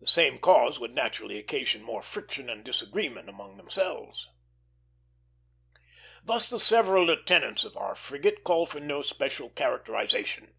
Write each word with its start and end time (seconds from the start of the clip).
The 0.00 0.06
same 0.06 0.38
cause 0.38 0.80
would 0.80 0.94
naturally 0.94 1.36
occasion 1.38 1.82
more 1.82 2.00
friction 2.00 2.48
and 2.48 2.64
disagreement 2.64 3.28
among 3.28 3.58
themselves. 3.58 4.26
Thus 6.24 6.48
the 6.48 6.58
several 6.58 7.04
lieutenants 7.04 7.62
of 7.64 7.76
our 7.76 7.94
frigate 7.94 8.42
call 8.42 8.64
for 8.64 8.80
no 8.80 9.02
special 9.02 9.50
characterization. 9.50 10.54